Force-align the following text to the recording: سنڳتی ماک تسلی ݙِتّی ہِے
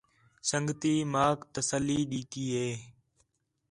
سنڳتی 0.49 0.93
ماک 1.13 1.37
تسلی 1.53 1.99
ݙِتّی 2.11 2.43
ہِے 2.55 2.69